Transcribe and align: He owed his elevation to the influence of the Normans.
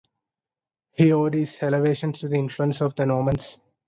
He 0.93 1.11
owed 1.11 1.35
his 1.35 1.61
elevation 1.61 2.11
to 2.13 2.27
the 2.27 2.35
influence 2.35 2.81
of 2.81 2.95
the 2.95 3.05
Normans. 3.05 3.59